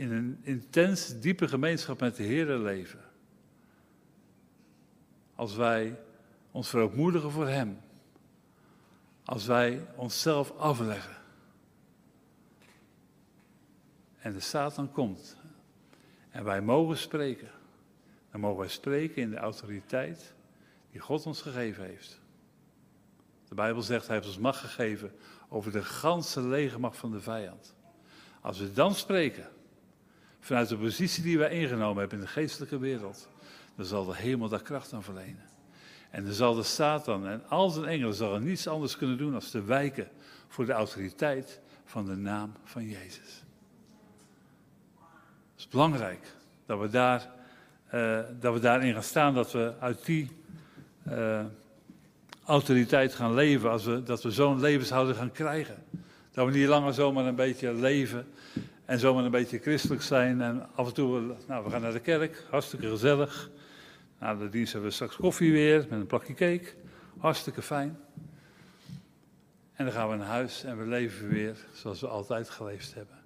[0.00, 3.00] in een intens, diepe gemeenschap met de Heer leven.
[5.34, 5.98] Als wij
[6.50, 7.80] ons verootmoedigen voor Hem.
[9.24, 11.16] Als wij onszelf afleggen.
[14.18, 15.36] En de Satan komt.
[16.30, 17.50] En wij mogen spreken.
[18.30, 20.34] Dan mogen wij spreken in de autoriteit
[20.90, 22.20] die God ons gegeven heeft.
[23.48, 25.12] De Bijbel zegt, hij heeft ons macht gegeven
[25.48, 27.74] over de ganse legermacht van de vijand.
[28.40, 29.48] Als we dan spreken,
[30.40, 33.28] vanuit de positie die wij ingenomen hebben in de geestelijke wereld,
[33.76, 35.48] dan zal de hemel daar kracht aan verlenen.
[36.10, 39.40] En dan zal de Satan en al zijn engelen zal niets anders kunnen doen dan
[39.40, 40.08] te wijken
[40.48, 43.42] voor de autoriteit van de naam van Jezus.
[45.52, 46.26] Het is belangrijk
[46.66, 47.30] dat we, daar,
[47.94, 50.30] uh, dat we daarin gaan staan, dat we uit die
[51.08, 51.44] uh,
[52.44, 55.84] autoriteit gaan leven, als we, dat we zo'n levenshouding gaan krijgen.
[56.32, 58.26] Dat we niet langer zomaar een beetje leven
[58.90, 60.40] en zomaar een beetje christelijk zijn.
[60.40, 63.50] En af en toe, nou, we gaan naar de kerk, hartstikke gezellig.
[64.18, 66.72] Na de dienst hebben we straks koffie weer met een plakje cake.
[67.18, 67.98] Hartstikke fijn.
[69.72, 73.18] En dan gaan we naar huis en we leven weer zoals we altijd geleefd hebben.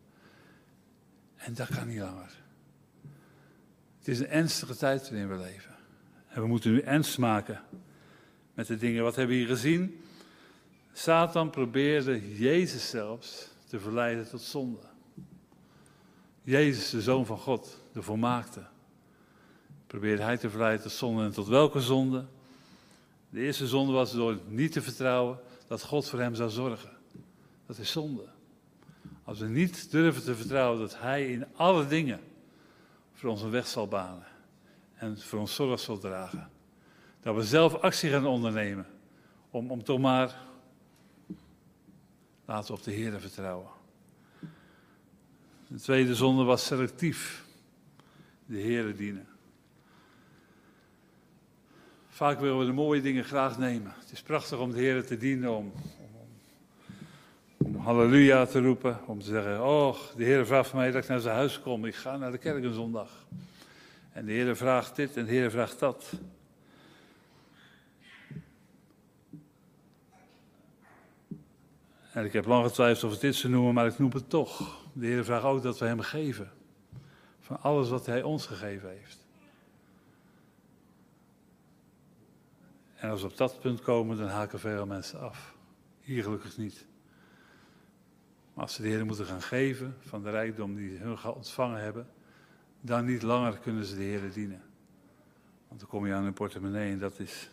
[1.36, 2.42] En dat kan niet langer.
[3.98, 5.74] Het is een ernstige tijd waarin we leven.
[6.28, 7.60] En we moeten nu ernst maken
[8.54, 9.02] met de dingen.
[9.02, 10.04] Wat hebben we hier gezien?
[10.92, 14.92] Satan probeerde Jezus zelfs te verleiden tot zonde.
[16.44, 18.62] Jezus, de Zoon van God, de volmaakte,
[19.86, 21.24] probeerde hij te verleiden tot zonde.
[21.24, 22.24] En tot welke zonde?
[23.30, 26.90] De eerste zonde was door niet te vertrouwen dat God voor hem zou zorgen.
[27.66, 28.24] Dat is zonde.
[29.24, 32.20] Als we niet durven te vertrouwen dat Hij in alle dingen
[33.12, 34.26] voor ons een weg zal banen
[34.94, 36.50] en voor ons zorg zal dragen.
[37.22, 38.86] Dat we zelf actie gaan ondernemen
[39.50, 40.40] om, om toch maar,
[42.44, 43.68] laten we op de Heer vertrouwen.
[45.68, 47.44] De tweede zonde was selectief,
[48.46, 49.26] de Heer dienen.
[52.08, 53.94] Vaak willen we de mooie dingen graag nemen.
[53.98, 59.20] Het is prachtig om de Heer te dienen, om, om, om halleluja te roepen, om
[59.20, 61.94] te zeggen, oh, de Heer vraagt van mij dat ik naar zijn huis kom, ik
[61.94, 63.26] ga naar de kerk een zondag.
[64.12, 66.12] En de Heer vraagt dit en de Heer vraagt dat.
[72.12, 74.83] En ik heb lang getwijfeld of ik dit zou noemen, maar ik noem het toch.
[74.94, 76.50] De Heer vraagt ook dat we Hem geven.
[77.40, 79.26] Van alles wat Hij ons gegeven heeft.
[82.94, 85.54] En als we op dat punt komen, dan haken veel mensen af.
[86.00, 86.86] Hier gelukkig niet.
[88.54, 92.08] Maar als ze de Heer moeten gaan geven van de rijkdom die hun ontvangen hebben,
[92.80, 94.62] dan niet langer kunnen ze de Heer dienen.
[95.68, 97.50] Want dan kom je aan hun portemonnee en dat is.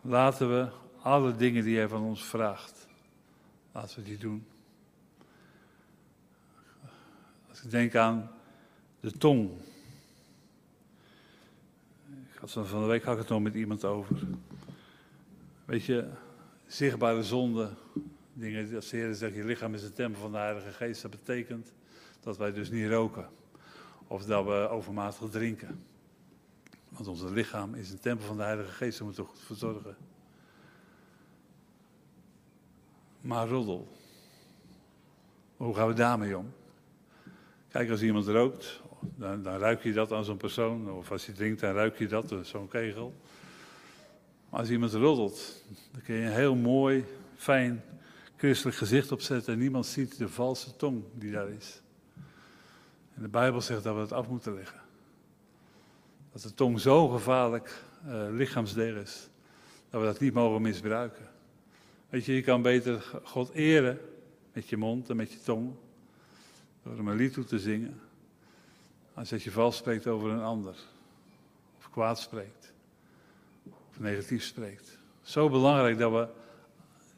[0.00, 0.70] Laten we
[1.02, 2.86] alle dingen die Hij van ons vraagt,
[3.72, 4.46] laten we die doen.
[7.48, 8.30] Als ik denk aan
[9.00, 9.50] de tong.
[12.32, 14.16] Ik had van de week had ik het nog met iemand over.
[15.64, 16.08] Weet je,
[16.66, 17.70] zichtbare zonde,
[18.32, 21.10] dingen als de Heer zegt, je lichaam is een tempel van de Heilige Geest, dat
[21.10, 21.72] betekent
[22.20, 23.28] dat wij dus niet roken.
[24.06, 25.84] Of dat we overmatig drinken.
[26.88, 29.56] Want ons lichaam is een tempel van de Heilige Geest, daar moeten we goed voor
[29.56, 29.96] zorgen.
[33.20, 33.88] Maar roddel.
[35.56, 36.52] Hoe gaan we daarmee om?
[37.74, 40.90] Kijk, als iemand rookt, dan, dan ruik je dat aan zo'n persoon.
[40.90, 43.14] Of als hij drinkt, dan ruik je dat, zo'n kegel.
[44.50, 47.04] Maar als iemand roddelt, dan kun je een heel mooi,
[47.36, 47.82] fijn,
[48.36, 49.52] christelijk gezicht opzetten.
[49.52, 51.80] En niemand ziet de valse tong die daar is.
[53.14, 54.80] En de Bijbel zegt dat we het af moeten leggen.
[56.32, 59.28] Dat de tong zo gevaarlijk uh, lichaamsdeel is,
[59.90, 61.28] dat we dat niet mogen misbruiken.
[62.08, 63.98] Weet je, je kan beter God eren
[64.52, 65.74] met je mond en met je tong,
[66.84, 68.00] door hem een lied toe te zingen,
[69.14, 70.74] als dat je vals spreekt over een ander,
[71.78, 72.72] of kwaad spreekt,
[73.90, 74.98] of negatief spreekt.
[75.22, 76.26] Zo belangrijk dat we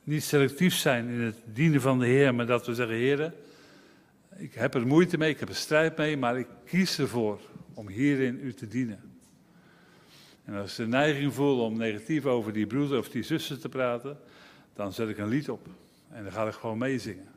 [0.03, 3.33] niet selectief zijn in het dienen van de Heer, maar dat we zeggen, Heer,
[4.37, 7.41] ik heb er moeite mee, ik heb er strijd mee, maar ik kies ervoor
[7.75, 9.01] om hierin u te dienen.
[10.45, 13.69] En als ik de neiging voel om negatief over die broeder of die zussen te
[13.69, 14.19] praten,
[14.75, 15.67] dan zet ik een lied op.
[16.11, 17.36] En dan ga ik gewoon meezingen.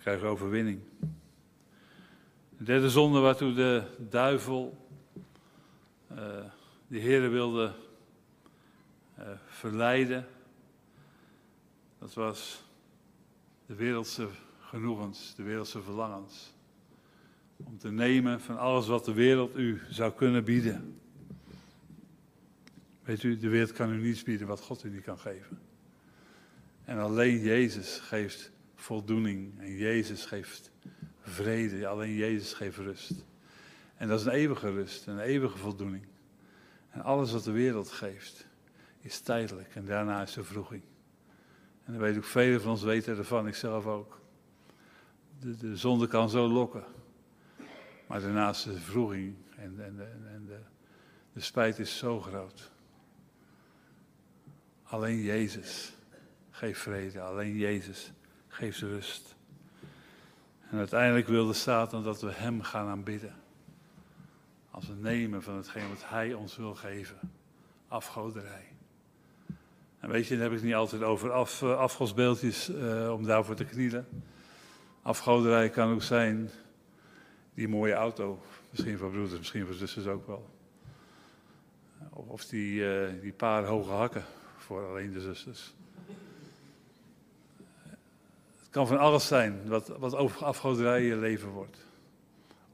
[0.00, 0.80] Ik krijg overwinning.
[2.58, 4.86] De derde zonde waartoe de duivel
[6.12, 6.18] uh,
[6.86, 7.72] de Heer wilde
[9.18, 10.26] uh, verleiden,
[11.98, 12.64] dat was
[13.66, 14.28] de wereldse
[14.60, 16.52] genoegens, de wereldse verlangens.
[17.56, 21.00] Om te nemen van alles wat de wereld u zou kunnen bieden.
[23.02, 25.60] Weet u, de wereld kan u niets bieden wat God u niet kan geven.
[26.84, 29.60] En alleen Jezus geeft voldoening.
[29.60, 30.70] En Jezus geeft
[31.20, 31.86] vrede.
[31.86, 33.24] Alleen Jezus geeft rust.
[33.96, 36.06] En dat is een eeuwige rust, een eeuwige voldoening.
[36.90, 38.46] En alles wat de wereld geeft,
[39.00, 39.74] is tijdelijk.
[39.74, 40.82] En daarna is de vroeging.
[41.84, 44.20] En dan weet ik, velen van ons weten ervan, ik zelf ook.
[45.40, 46.84] De, de zonde kan zo lokken.
[48.06, 50.00] Maar daarnaast de vroeging en, en,
[50.32, 50.58] en de,
[51.32, 52.70] de spijt is zo groot.
[54.82, 55.92] Alleen Jezus
[56.50, 58.12] geeft vrede, alleen Jezus
[58.60, 59.34] geeft rust.
[60.70, 63.34] En uiteindelijk wilde Satan dat we Hem gaan aanbidden.
[64.70, 67.18] Als we nemen van hetgeen wat Hij ons wil geven.
[67.88, 68.68] Afgoderij.
[69.98, 73.24] En weet je, dan heb ik het niet altijd over af, uh, afgodsbeeldjes uh, om
[73.24, 74.08] daarvoor te knielen.
[75.02, 76.50] Afgoderij kan ook zijn
[77.54, 78.42] die mooie auto.
[78.70, 80.50] Misschien voor broeders, misschien voor zusters ook wel.
[82.10, 84.24] Of die, uh, die paar hoge hakken
[84.56, 85.74] voor alleen de zusters.
[88.70, 91.86] Kan van alles zijn wat, wat over afgoderij je leven wordt.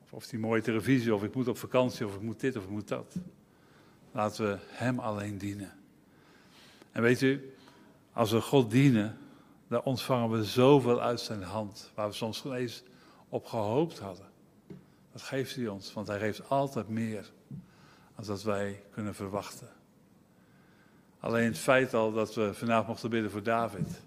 [0.03, 2.65] Of, of die mooie televisie, of ik moet op vakantie, of ik moet dit, of
[2.65, 3.17] ik moet dat.
[4.13, 5.73] Laten we Hem alleen dienen.
[6.93, 7.55] En weet u,
[8.13, 9.19] als we God dienen,
[9.69, 12.83] dan ontvangen we zoveel uit zijn hand, waar we soms geen eens
[13.29, 14.27] op gehoopt hadden.
[15.13, 17.31] Dat geeft hij ons, want hij geeft altijd meer
[18.15, 19.69] dan dat wij kunnen verwachten.
[21.21, 24.03] Alleen het feit al dat we vanavond mochten bidden voor David.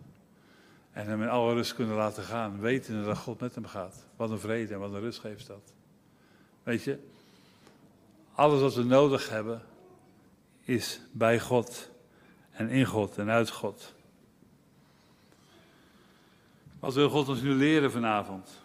[0.91, 4.05] En hem in alle rust kunnen laten gaan, weten dat God met hem gaat.
[4.15, 5.73] Wat een vrede en wat een rust geeft dat.
[6.63, 6.99] Weet je,
[8.33, 9.61] alles wat we nodig hebben
[10.63, 11.89] is bij God
[12.51, 13.93] en in God en uit God.
[16.79, 18.63] Wat wil God ons nu leren vanavond?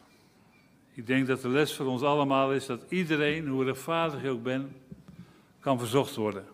[0.93, 4.43] Ik denk dat de les voor ons allemaal is dat iedereen, hoe rechtvaardig je ook
[4.43, 4.73] bent,
[5.61, 6.45] kan verzocht worden.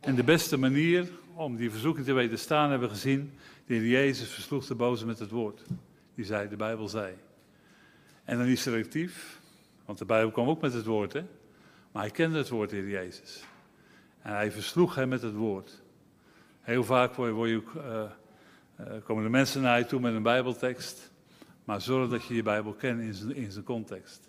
[0.00, 3.32] En de beste manier om die verzoeking te weten staan hebben we gezien,
[3.70, 5.62] de heer Jezus versloeg de boze met het woord.
[6.14, 7.14] Die zei, de Bijbel zei.
[8.24, 9.40] En dan niet selectief,
[9.84, 11.24] want de Bijbel kwam ook met het woord, hè.
[11.92, 13.44] Maar hij kende het woord, de heer Jezus.
[14.22, 15.82] En hij versloeg hem met het woord.
[16.60, 17.82] Heel vaak word je, uh,
[18.80, 21.10] uh, komen de mensen naar je toe met een Bijbeltekst.
[21.64, 24.28] Maar zorg dat je je Bijbel kent in zijn, in zijn context.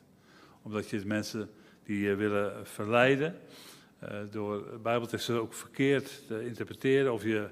[0.62, 1.50] Omdat je mensen
[1.84, 3.40] die je willen verleiden,
[4.04, 7.14] uh, door Bijbelteksten ook verkeerd te interpreteren.
[7.14, 7.50] Of je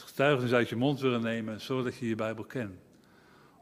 [0.00, 1.60] getuigenis uit je mond willen nemen.
[1.60, 2.80] Zorg dat je je Bijbel kent.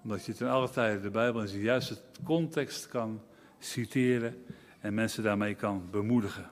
[0.03, 3.23] Omdat je ten alle tijde de Bijbel in zijn juiste context kan
[3.59, 4.45] citeren.
[4.81, 6.51] En mensen daarmee kan bemoedigen.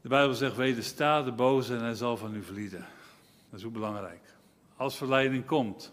[0.00, 2.86] De Bijbel zegt, wedersta de boze en hij zal van u vlieden.
[3.50, 4.22] Dat is ook belangrijk.
[4.76, 5.92] Als verleiding komt,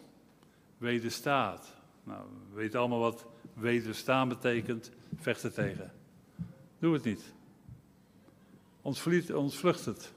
[0.78, 1.74] wederstaat.
[2.04, 5.92] Nou, we weten allemaal wat wederstaan betekent, vechten tegen.
[6.80, 7.34] Doe het niet.
[8.82, 10.14] Ontvlucht het.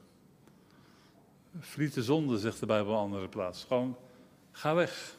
[1.60, 3.64] Vliet de zonde, zegt de Bijbel op een andere plaats.
[3.64, 3.96] Gewoon,
[4.50, 5.16] ga weg.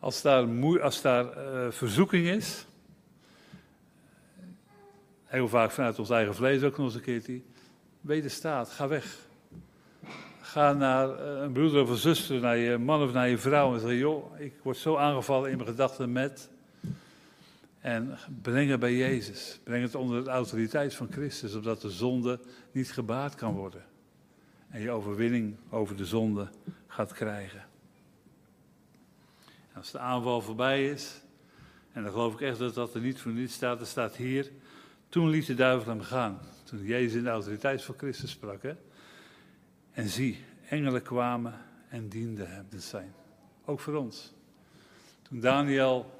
[0.00, 2.66] Als daar, moe, als daar uh, verzoeking is,
[5.24, 7.40] heel vaak vanuit ons eigen vlees ook nog eens een keertje,
[8.00, 9.26] wederstaat, ga weg.
[10.40, 13.74] Ga naar eh, een broeder of een zuster, naar je man of naar je vrouw
[13.74, 16.48] en zeg: Joh, ik word zo aangevallen in mijn gedachten met.
[17.80, 19.60] En breng het bij Jezus.
[19.64, 22.40] Breng het onder de autoriteit van Christus, opdat de zonde
[22.72, 23.82] niet gebaard kan worden.
[24.68, 26.48] En je overwinning over de zonde
[26.86, 27.64] gaat krijgen.
[29.44, 31.22] En als de aanval voorbij is,
[31.92, 34.50] en dan geloof ik echt dat dat er niet voor niets staat, er staat hier.
[35.08, 36.38] Toen liet de duivel hem gaan.
[36.64, 38.62] Toen Jezus in de autoriteit van Christus sprak.
[38.62, 38.72] Hè?
[39.92, 41.54] En zie, engelen kwamen
[41.88, 43.14] en dienden hem te zijn.
[43.64, 44.32] Ook voor ons.
[45.22, 46.14] Toen Daniel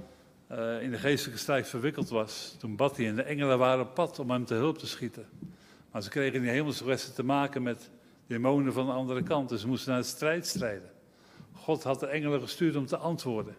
[0.52, 3.94] uh, in de geestelijke strijd verwikkeld was, toen bad hij en de engelen waren op
[3.94, 5.26] pad om hem te hulp te schieten.
[5.90, 7.90] Maar ze kregen in die hemelse te maken met
[8.28, 10.90] demonen van de andere kant, dus ze moesten naar de strijd strijden.
[11.52, 13.56] God had de engelen gestuurd om te antwoorden.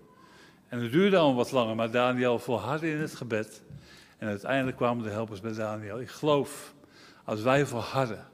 [0.68, 3.62] En het duurde al wat langer, maar Daniel volhardde in het gebed.
[4.18, 6.00] En uiteindelijk kwamen de helpers bij Daniel.
[6.00, 6.74] Ik geloof,
[7.24, 8.28] als wij volharden,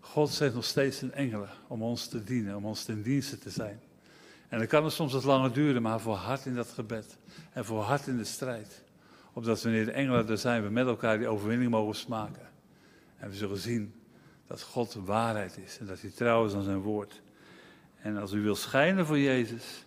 [0.00, 3.50] God zet nog steeds een engelen om ons te dienen, om ons ten dienste te
[3.50, 3.80] zijn.
[4.48, 7.18] En dan kan het soms wat langer duren, maar voor hard in dat gebed.
[7.52, 8.82] En voor hard in de strijd.
[9.32, 12.48] Opdat wanneer de engelen er zijn, we met elkaar die overwinning mogen smaken.
[13.16, 13.94] En we zullen zien
[14.52, 17.22] dat God waarheid is en dat hij trouw is aan zijn woord.
[18.02, 19.84] En als u wil schijnen voor Jezus,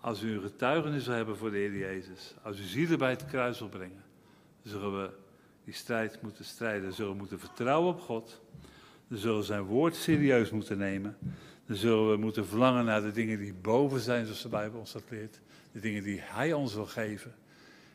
[0.00, 3.26] als u een getuigenis wil hebben voor de Heer Jezus, als u zielen bij het
[3.26, 4.04] kruis wil brengen,
[4.62, 5.10] zullen we
[5.64, 6.92] die strijd moeten strijden.
[6.92, 8.40] Zullen we moeten vertrouwen op God.
[9.08, 11.16] Dan zullen we zijn woord serieus moeten nemen.
[11.66, 14.92] Dan zullen we moeten verlangen naar de dingen die boven zijn, zoals de Bijbel ons
[14.92, 15.40] dat leert.
[15.72, 17.34] De dingen die Hij ons wil geven.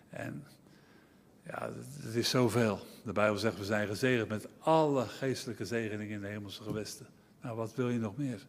[0.10, 0.44] En
[1.46, 1.70] ja,
[2.02, 2.80] het is zoveel.
[3.04, 7.06] De Bijbel zegt, we zijn gezegend met alle geestelijke zegeningen in de hemelse gewesten.
[7.42, 8.46] Nou, wat wil je nog meer?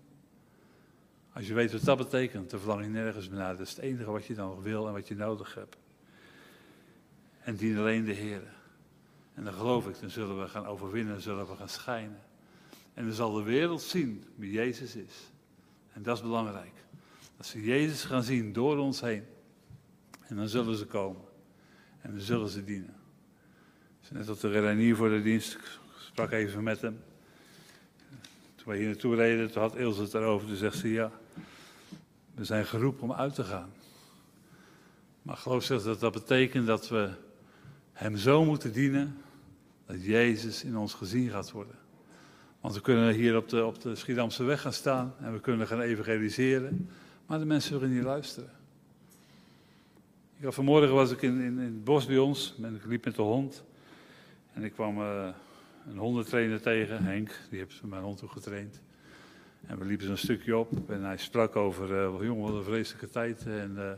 [1.33, 3.57] Als je weet wat dat betekent, dan verlang je nergens meer naar.
[3.57, 5.77] Dat is het enige wat je dan nog wil en wat je nodig hebt.
[7.41, 8.43] En dien alleen de Heer.
[9.35, 12.21] En dan geloof ik, dan zullen we gaan overwinnen, zullen we gaan schijnen.
[12.95, 15.31] En dan zal de wereld zien wie Jezus is.
[15.93, 16.75] En dat is belangrijk.
[17.37, 19.25] Dat ze Jezus gaan zien door ons heen.
[20.21, 21.23] En dan zullen ze komen.
[22.03, 22.95] En dan zullen ze dienen.
[24.11, 25.59] Net op de Renier voor de dienst,
[25.99, 27.01] sprak even met hem.
[28.55, 30.47] Toen wij hier naartoe reden, toen had Ilse het erover.
[30.47, 31.11] Toen zegt ze, ja,
[32.35, 33.73] we zijn geroepen om uit te gaan.
[35.23, 37.11] Maar geloof zegt dat dat betekent dat we
[37.93, 39.17] hem zo moeten dienen,
[39.87, 41.77] dat Jezus in ons gezien gaat worden.
[42.61, 45.67] Want we kunnen hier op de, op de Schiedamse weg gaan staan en we kunnen
[45.67, 46.91] gaan evangeliseren,
[47.27, 48.51] maar de mensen willen niet luisteren.
[50.51, 53.23] Vanmorgen was ik in, in, in, het bos bij ons, en ik liep met de
[53.23, 53.65] hond.
[54.53, 55.29] En ik kwam uh,
[55.89, 58.81] een hondentrainer tegen, Henk, die heeft mijn hond ook getraind.
[59.67, 63.09] En we liepen zo'n stukje op en hij sprak over, uh, jongen, wat een vreselijke
[63.09, 63.47] tijd.
[63.47, 63.93] En uh,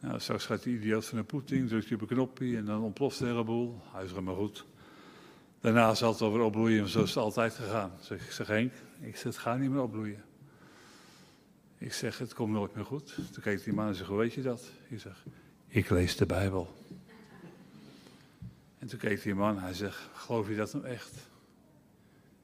[0.00, 2.82] nou, straks gaat die idioot van een Poetin, drukt hij op een knopje en dan
[2.82, 3.80] ontploft de hele boel.
[3.92, 4.64] Hij zegt maar goed.
[5.60, 7.92] Daarna zal het weer opbloeien, zo is het altijd gegaan.
[8.00, 10.24] Zeg, ik zeg Henk, ik zeg, het gaat niet meer opbloeien.
[11.78, 13.14] Ik zeg, het komt nooit meer goed.
[13.32, 14.70] Toen keek die man en zei, hoe weet je dat?
[14.88, 15.24] Ik zeg,
[15.74, 16.74] ik lees de Bijbel.
[18.78, 21.14] En toen keek die man, hij zegt, geloof je dat nou echt?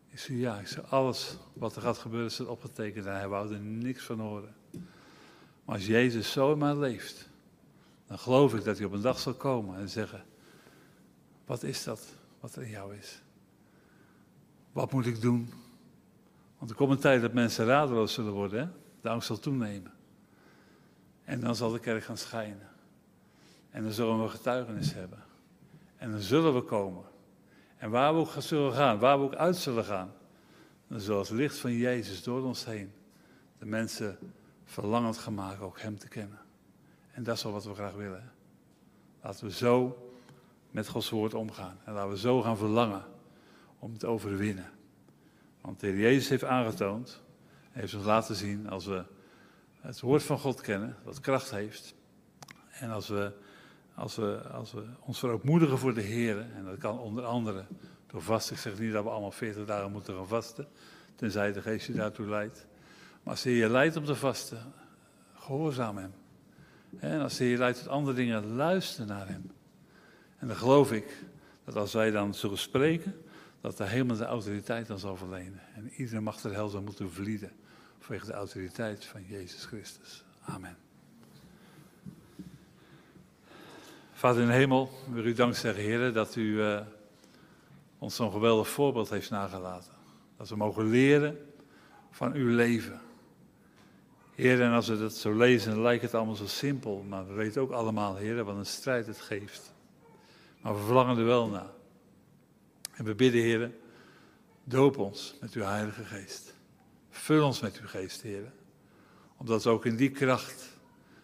[0.09, 3.55] Ik zeg, ja, ik zeg, alles wat er gaat gebeuren staat opgetekend en hij wou
[3.55, 4.55] er niks van horen.
[5.65, 7.29] Maar als Jezus zo in mij leeft,
[8.07, 10.25] dan geloof ik dat hij op een dag zal komen en zeggen,
[11.47, 12.07] wat is dat
[12.41, 13.23] wat er in jou is?
[14.73, 15.53] Wat moet ik doen?
[16.59, 18.69] Want er komt een tijd dat mensen radeloos zullen worden, hè?
[19.01, 19.93] de angst zal toenemen.
[21.25, 22.70] En dan zal de kerk gaan schijnen.
[23.71, 25.23] En dan zullen we getuigenis hebben.
[25.97, 27.05] En dan zullen we komen.
[27.77, 30.13] En waar we ook zullen gaan, waar we ook uit zullen gaan,
[30.89, 32.93] dan zal het licht van Jezus door ons heen
[33.59, 34.19] de mensen
[34.65, 36.39] verlangend gaan maken ook Hem te kennen.
[37.13, 38.33] En dat is wel wat we graag willen.
[39.23, 40.09] Laten we zo
[40.71, 41.79] met Gods woord omgaan.
[41.85, 43.05] En laten we zo gaan verlangen
[43.79, 44.71] om te overwinnen.
[45.61, 47.23] Want de Heer Jezus heeft aangetoond,
[47.71, 49.05] heeft ons laten zien, als we
[49.81, 51.95] het woord van God kennen, dat kracht heeft.
[52.71, 53.33] En als we,
[54.01, 57.65] als we, als we ons verootmoedigen voor de Heer, en dat kan onder andere
[58.07, 58.55] door vasten.
[58.55, 60.69] Ik zeg niet dat we allemaal 40 dagen moeten gaan vasten,
[61.15, 62.67] tenzij de geest je daartoe leidt.
[63.23, 64.73] Maar als de Heer leidt om te vasten,
[65.35, 66.13] gehoorzaam Hem.
[66.99, 69.51] En als de Heer leidt tot andere dingen, luister naar Hem.
[70.39, 71.25] En dan geloof ik
[71.65, 73.15] dat als wij dan zullen spreken,
[73.61, 75.61] dat de hemel de autoriteit dan zal verlenen.
[75.75, 77.53] En iedere macht der hel moeten vlieden
[77.99, 80.25] vanwege de autoriteit van Jezus Christus.
[80.41, 80.90] Amen.
[84.21, 86.81] Vader in de hemel, we u dank zeggen, Heer, dat u uh,
[87.99, 89.93] ons zo'n geweldig voorbeeld heeft nagelaten.
[90.37, 91.39] Dat we mogen leren
[92.11, 93.01] van uw leven.
[94.35, 97.05] Heer, en als we dat zo lezen, lijkt het allemaal zo simpel.
[97.09, 99.73] Maar we weten ook allemaal, Heer, wat een strijd het geeft.
[100.61, 101.71] Maar we verlangen er wel naar.
[102.93, 103.71] En we bidden, Heer,
[104.65, 106.55] doop ons met uw Heilige Geest.
[107.11, 108.53] Vul ons met uw Geest, Heer.
[109.37, 110.77] Omdat we ook in die kracht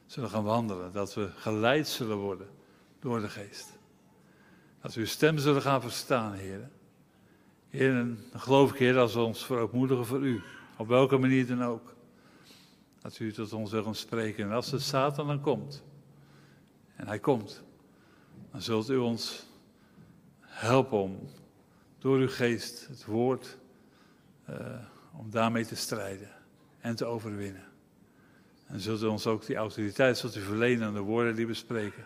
[0.06, 0.92] zullen gaan wandelen.
[0.92, 2.56] Dat we geleid zullen worden
[3.06, 3.72] door de Geest.
[4.80, 6.68] Dat we uw stem zullen gaan verstaan, Heer.
[7.68, 10.42] Heer, dan geloof ik, Heer, als we ons verootmoedigen voor u.
[10.76, 11.94] Op welke manier dan ook.
[12.98, 14.44] Dat u tot ons wil spreken.
[14.44, 15.82] En als de Satan dan komt,
[16.96, 17.62] en hij komt,
[18.50, 19.46] dan zult u ons
[20.40, 21.18] helpen om
[21.98, 23.58] door uw geest het woord,
[24.50, 24.56] uh,
[25.12, 26.30] om daarmee te strijden
[26.80, 27.64] en te overwinnen.
[28.66, 31.54] En zult u ons ook die autoriteit zult u verlenen aan de woorden die we
[31.54, 32.04] spreken.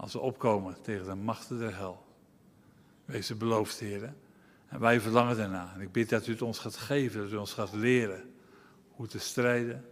[0.00, 2.04] Als we opkomen tegen de machten der hel.
[3.04, 4.16] Wees het beloofd, heren.
[4.68, 5.72] En wij verlangen daarna.
[5.74, 8.34] En ik bid dat u het ons gaat geven, dat u ons gaat leren
[8.90, 9.84] hoe te strijden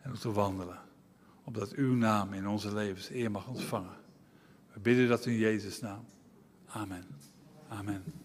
[0.00, 0.78] en hoe te wandelen.
[1.44, 3.96] Opdat uw naam in onze levens eer mag ontvangen.
[4.72, 6.04] We bidden dat in Jezus' naam.
[6.66, 7.06] Amen.
[7.68, 8.21] Amen.